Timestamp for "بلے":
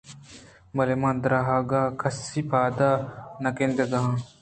0.75-0.95